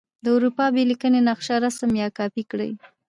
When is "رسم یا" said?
1.63-2.07